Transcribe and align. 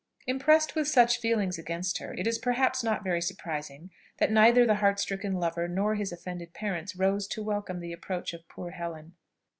Impressed 0.25 0.73
with 0.73 0.87
such 0.87 1.19
feelings 1.19 1.59
against 1.59 1.99
her, 1.99 2.11
it 2.15 2.25
is 2.25 2.39
perhaps 2.39 2.83
not 2.83 3.03
very 3.03 3.21
surprising, 3.21 3.91
that 4.17 4.31
neither 4.31 4.65
the 4.65 4.77
heart 4.77 4.99
stricken 4.99 5.33
lover, 5.33 5.67
nor 5.67 5.93
his 5.93 6.11
offended 6.11 6.55
parents, 6.55 6.95
rose 6.95 7.27
to 7.27 7.43
welcome 7.43 7.79
the 7.81 7.93
approach 7.93 8.33
of 8.33 8.47
poor 8.49 8.71
Helen. 8.71 9.13